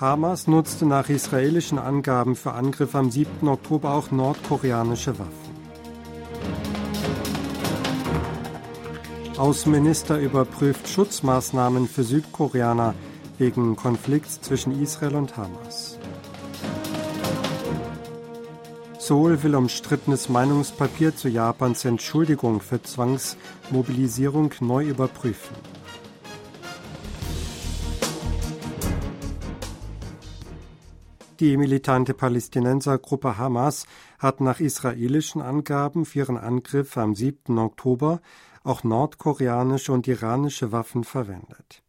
[0.00, 3.48] Hamas nutzte nach israelischen Angaben für Angriffe am 7.
[3.48, 5.58] Oktober auch nordkoreanische Waffen.
[9.36, 12.94] Außenminister überprüft Schutzmaßnahmen für Südkoreaner
[13.38, 15.98] wegen Konflikts zwischen Israel und Hamas.
[19.00, 25.56] Seoul will umstrittenes Meinungspapier zu Japans Entschuldigung für Zwangsmobilisierung neu überprüfen.
[31.40, 33.86] Die militante Palästinensergruppe Hamas
[34.18, 37.56] hat nach israelischen Angaben für ihren Angriff am 7.
[37.58, 38.20] Oktober
[38.64, 41.84] auch nordkoreanische und iranische Waffen verwendet.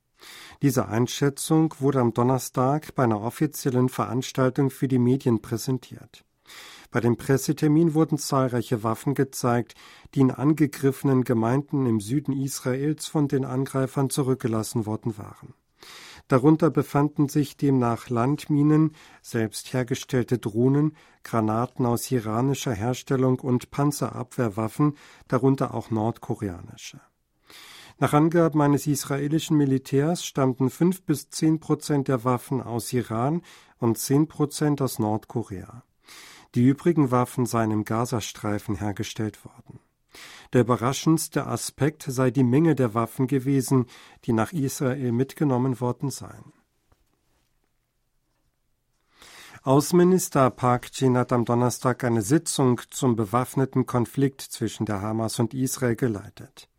[0.61, 6.23] Diese Einschätzung wurde am Donnerstag bei einer offiziellen Veranstaltung für die Medien präsentiert.
[6.91, 9.73] Bei dem Pressetermin wurden zahlreiche Waffen gezeigt,
[10.13, 15.55] die in angegriffenen Gemeinden im Süden Israels von den Angreifern zurückgelassen worden waren.
[16.29, 24.95] Darunter befanden sich demnach Landminen, selbst hergestellte Drohnen, Granaten aus iranischer Herstellung und Panzerabwehrwaffen,
[25.27, 27.01] darunter auch nordkoreanische.
[27.97, 33.41] Nach Angaben eines israelischen Militärs stammten fünf bis zehn Prozent der Waffen aus Iran
[33.79, 35.83] und zehn Prozent aus Nordkorea.
[36.53, 39.79] Die übrigen Waffen seien im Gazastreifen hergestellt worden.
[40.53, 43.85] Der überraschendste Aspekt sei die Menge der Waffen gewesen,
[44.25, 46.53] die nach Israel mitgenommen worden seien.
[49.63, 55.53] Außenminister Park Jin hat am Donnerstag eine Sitzung zum bewaffneten Konflikt zwischen der Hamas und
[55.53, 56.69] Israel geleitet.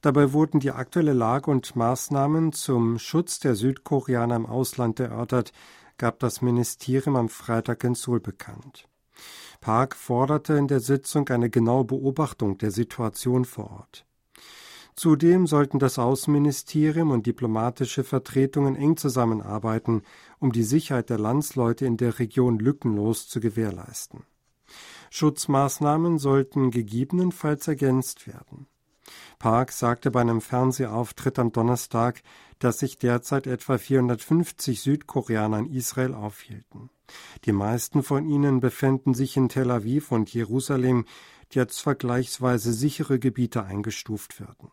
[0.00, 5.52] Dabei wurden die aktuelle Lage und Maßnahmen zum Schutz der Südkoreaner im Ausland erörtert,
[5.98, 8.86] gab das Ministerium am Freitag in Seoul bekannt.
[9.60, 14.06] Park forderte in der Sitzung eine genaue Beobachtung der Situation vor Ort.
[14.96, 20.02] Zudem sollten das Außenministerium und diplomatische Vertretungen eng zusammenarbeiten,
[20.38, 24.22] um die Sicherheit der Landsleute in der Region lückenlos zu gewährleisten.
[25.10, 28.66] Schutzmaßnahmen sollten gegebenenfalls ergänzt werden.
[29.38, 32.22] Park sagte bei einem Fernsehauftritt am Donnerstag,
[32.58, 36.90] dass sich derzeit etwa 450 Südkoreaner in Israel aufhielten.
[37.44, 41.04] Die meisten von ihnen befänden sich in Tel Aviv und Jerusalem,
[41.52, 44.70] die als vergleichsweise sichere Gebiete eingestuft werden.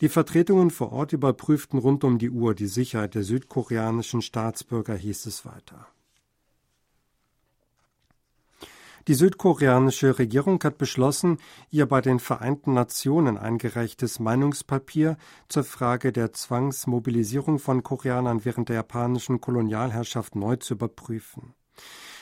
[0.00, 5.26] Die Vertretungen vor Ort überprüften rund um die Uhr die Sicherheit der südkoreanischen Staatsbürger, hieß
[5.26, 5.86] es weiter.
[9.10, 11.38] Die südkoreanische Regierung hat beschlossen,
[11.68, 15.16] ihr bei den Vereinten Nationen eingereichtes Meinungspapier
[15.48, 21.54] zur Frage der Zwangsmobilisierung von Koreanern während der japanischen Kolonialherrschaft neu zu überprüfen.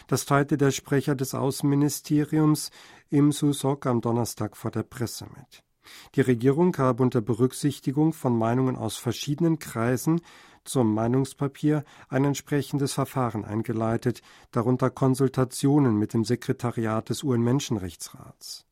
[0.06, 2.70] Das teilte der Sprecher des Außenministeriums
[3.10, 5.67] Im Su-sok am Donnerstag vor der Presse mit.
[6.14, 10.20] Die Regierung habe unter Berücksichtigung von Meinungen aus verschiedenen Kreisen
[10.64, 18.66] zum Meinungspapier ein entsprechendes Verfahren eingeleitet, darunter Konsultationen mit dem Sekretariat des UN-Menschenrechtsrats.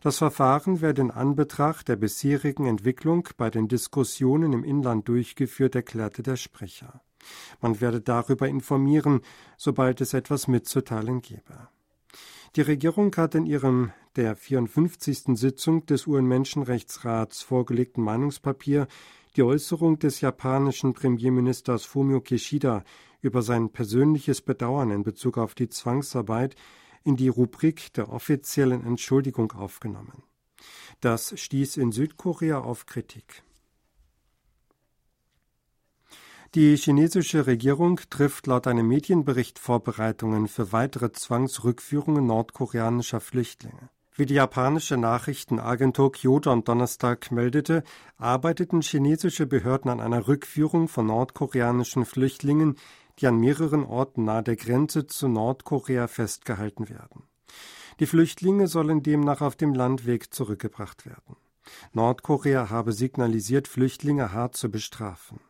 [0.00, 6.22] Das Verfahren werde in Anbetracht der bisherigen Entwicklung bei den Diskussionen im Inland durchgeführt, erklärte
[6.22, 7.02] der Sprecher.
[7.60, 9.22] Man werde darüber informieren,
[9.56, 11.68] sobald es etwas mitzuteilen gebe.
[12.56, 15.38] Die Regierung hat in ihrem der 54.
[15.38, 18.88] Sitzung des UN-Menschenrechtsrats vorgelegten Meinungspapier
[19.36, 22.84] die Äußerung des japanischen Premierministers Fumio Kishida
[23.20, 26.56] über sein persönliches Bedauern in Bezug auf die Zwangsarbeit
[27.04, 30.22] in die Rubrik der offiziellen Entschuldigung aufgenommen.
[31.00, 33.44] Das stieß in Südkorea auf Kritik.
[36.54, 43.90] Die chinesische Regierung trifft laut einem Medienbericht Vorbereitungen für weitere Zwangsrückführungen nordkoreanischer Flüchtlinge.
[44.14, 47.84] Wie die japanische Nachrichtenagentur Kyoto am Donnerstag meldete,
[48.16, 52.76] arbeiteten chinesische Behörden an einer Rückführung von nordkoreanischen Flüchtlingen,
[53.18, 57.24] die an mehreren Orten nahe der Grenze zu Nordkorea festgehalten werden.
[58.00, 61.36] Die Flüchtlinge sollen demnach auf dem Landweg zurückgebracht werden.
[61.92, 65.40] Nordkorea habe signalisiert, Flüchtlinge hart zu bestrafen.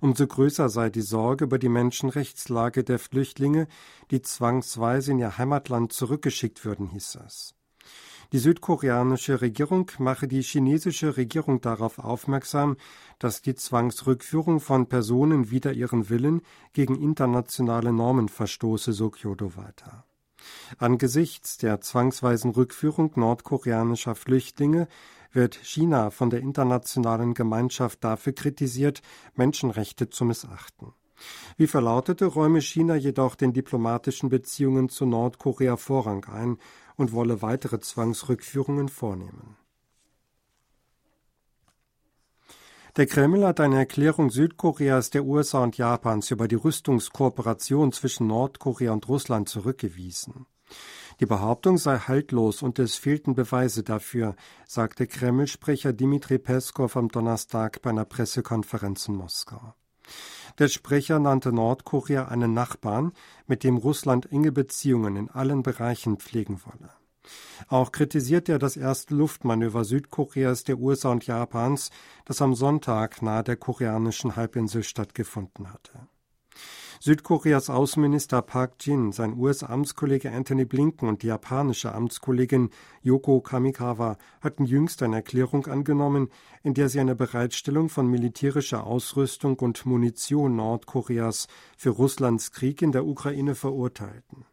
[0.00, 3.66] Umso größer sei die Sorge über die Menschenrechtslage der Flüchtlinge,
[4.10, 7.54] die zwangsweise in ihr Heimatland zurückgeschickt würden, hieß es.
[8.32, 12.76] Die südkoreanische Regierung mache die chinesische Regierung darauf aufmerksam,
[13.18, 16.42] dass die Zwangsrückführung von Personen wider ihren Willen
[16.72, 20.04] gegen internationale Normen verstoße, so Kyoto weiter.
[20.78, 24.88] Angesichts der zwangsweisen Rückführung nordkoreanischer Flüchtlinge
[25.34, 29.02] wird China von der internationalen Gemeinschaft dafür kritisiert,
[29.34, 30.92] Menschenrechte zu missachten.
[31.56, 36.58] Wie verlautete, räume China jedoch den diplomatischen Beziehungen zu Nordkorea Vorrang ein
[36.96, 39.56] und wolle weitere Zwangsrückführungen vornehmen.
[42.96, 48.92] Der Kreml hat eine Erklärung Südkoreas, der USA und Japans über die Rüstungskooperation zwischen Nordkorea
[48.92, 50.46] und Russland zurückgewiesen.
[51.20, 54.34] Die Behauptung sei haltlos und es fehlten Beweise dafür,
[54.66, 59.74] sagte Kreml-Sprecher Dmitri Peskov am Donnerstag bei einer Pressekonferenz in Moskau.
[60.58, 63.12] Der Sprecher nannte Nordkorea einen Nachbarn,
[63.46, 66.90] mit dem Russland enge Beziehungen in allen Bereichen pflegen wolle.
[67.68, 71.90] Auch kritisiert er das erste Luftmanöver Südkoreas, der USA und Japans,
[72.24, 76.08] das am Sonntag nahe der koreanischen Halbinsel stattgefunden hatte.
[77.04, 82.70] Südkoreas Außenminister Park Jin, sein US-Amtskollege Anthony Blinken und die japanische Amtskollegin
[83.02, 86.30] Yoko Kamikawa hatten jüngst eine Erklärung angenommen,
[86.62, 91.46] in der sie eine Bereitstellung von militärischer Ausrüstung und Munition Nordkoreas
[91.76, 94.46] für Russlands Krieg in der Ukraine verurteilten.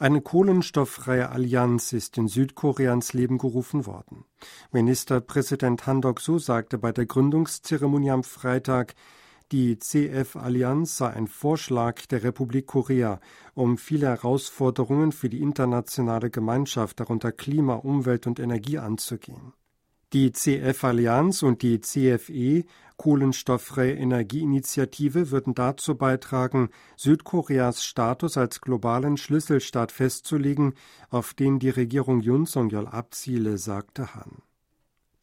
[0.00, 4.24] Eine kohlenstofffreie Allianz ist in Südkorea ins Leben gerufen worden.
[4.72, 8.96] Ministerpräsident Han Dok-soo sagte bei der Gründungszeremonie am Freitag,
[9.52, 13.20] die CF-Allianz sei ein Vorschlag der Republik Korea,
[13.54, 19.54] um viele Herausforderungen für die internationale Gemeinschaft, darunter Klima, Umwelt und Energie, anzugehen.
[20.14, 22.64] Die CF-Allianz und die CFE
[22.96, 30.74] Kohlenstofffreie Energieinitiative würden dazu beitragen, Südkoreas Status als globalen Schlüsselstaat festzulegen,
[31.10, 34.42] auf den die Regierung Yun Song-yeol abziele, sagte Han.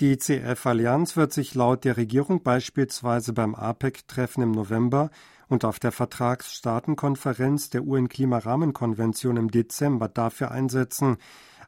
[0.01, 5.09] Die CF-Allianz wird sich laut der Regierung beispielsweise beim APEC-Treffen im November
[5.47, 11.15] und auf der Vertragsstaatenkonferenz der UN-Klimarahmenkonvention im Dezember dafür einsetzen,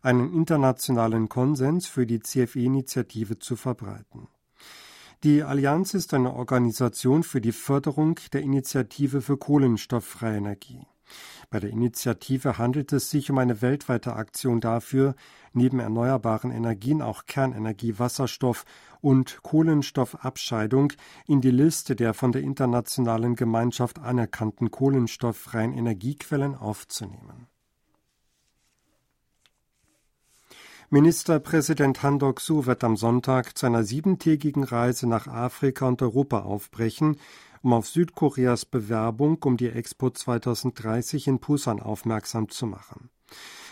[0.01, 4.27] einen internationalen Konsens für die CFE-Initiative zu verbreiten.
[5.23, 10.85] Die Allianz ist eine Organisation für die Förderung der Initiative für kohlenstofffreie Energie.
[11.49, 15.15] Bei der Initiative handelt es sich um eine weltweite Aktion dafür,
[15.53, 18.65] neben erneuerbaren Energien auch Kernenergie, Wasserstoff
[18.99, 20.91] und Kohlenstoffabscheidung
[21.25, 27.47] in die Liste der von der internationalen Gemeinschaft anerkannten kohlenstofffreien Energiequellen aufzunehmen.
[30.89, 37.17] Ministerpräsident Han Dok-soo wird am Sonntag zu einer siebentägigen Reise nach Afrika und Europa aufbrechen,
[37.67, 43.09] um auf Südkoreas Bewerbung um die Expo 2030 in Busan aufmerksam zu machen.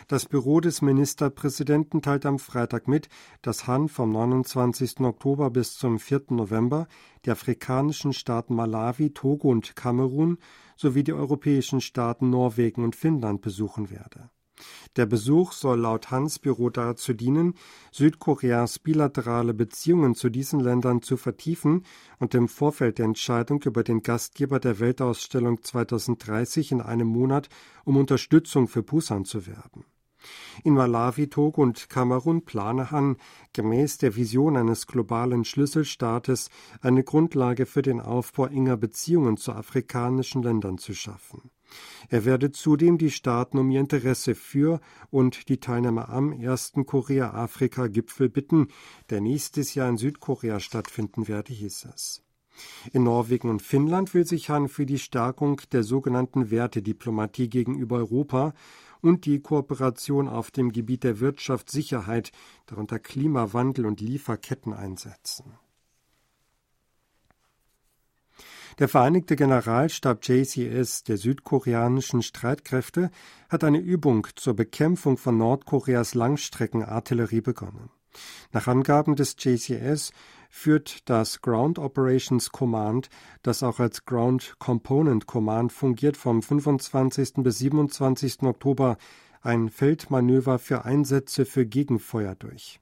[0.10, 3.08] Das Büro des Ministerpräsidenten teilt am Freitag mit,
[3.42, 5.00] dass Han vom 29.
[5.00, 6.24] Oktober bis zum 4.
[6.32, 6.90] November
[7.24, 10.40] die afrikanischen Staaten Malawi, Togo und Kamerun
[10.76, 14.30] sowie die europäischen Staaten Norwegen und Finnland besuchen werde.
[14.96, 17.56] Der Besuch soll laut Hans Büro dazu dienen,
[17.92, 21.84] Südkoreas bilaterale Beziehungen zu diesen Ländern zu vertiefen
[22.20, 27.50] und im Vorfeld der Entscheidung über den Gastgeber der Weltausstellung 2030 in einem Monat
[27.84, 29.86] um Unterstützung für Busan zu werben.
[30.64, 33.18] In Malawi, Togo und Kamerun plane Han,
[33.54, 36.50] gemäß der Vision eines globalen Schlüsselstaates,
[36.82, 41.52] eine Grundlage für den Aufbau enger Beziehungen zu afrikanischen Ländern zu schaffen.
[42.10, 44.80] Er werde zudem die Staaten um ihr Interesse für
[45.10, 48.68] und die Teilnahme am ersten Korea-Afrika-Gipfel bitten,
[49.10, 52.22] der nächstes Jahr in Südkorea stattfinden werde, hieß es.
[52.94, 58.54] In Norwegen und Finnland will sich Han für die Stärkung der sogenannten Wertediplomatie gegenüber Europa
[59.02, 62.32] und die Kooperation auf dem Gebiet der Wirtschaftssicherheit,
[62.66, 65.58] darunter Klimawandel und Lieferketten einsetzen.
[68.78, 73.10] Der Vereinigte Generalstab JCS der südkoreanischen Streitkräfte
[73.48, 77.90] hat eine Übung zur Bekämpfung von Nordkoreas Langstreckenartillerie begonnen.
[78.52, 80.12] Nach Angaben des JCS
[80.50, 83.10] führt das Ground Operations Command,
[83.44, 87.36] das auch als Ground Component Command fungiert, vom 25.
[87.36, 88.44] bis 27.
[88.44, 88.98] Oktober
[89.42, 92.82] ein Feldmanöver für Einsätze für Gegenfeuer durch.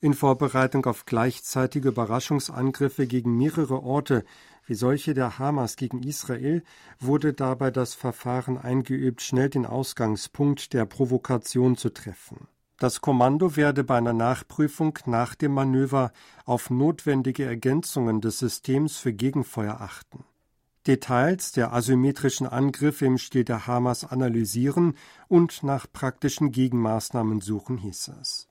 [0.00, 4.22] In Vorbereitung auf gleichzeitige Überraschungsangriffe gegen mehrere Orte
[4.66, 6.62] wie solche der Hamas gegen Israel,
[6.98, 12.48] wurde dabei das Verfahren eingeübt, schnell den Ausgangspunkt der Provokation zu treffen.
[12.78, 16.12] Das Kommando werde bei einer Nachprüfung nach dem Manöver
[16.44, 20.24] auf notwendige Ergänzungen des Systems für Gegenfeuer achten.
[20.86, 24.96] Details der asymmetrischen Angriffe im Stil der Hamas analysieren
[25.28, 28.48] und nach praktischen Gegenmaßnahmen suchen, hieß es.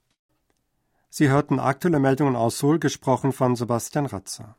[1.09, 4.57] Sie hörten aktuelle Meldungen aus Seoul, gesprochen von Sebastian Ratzer.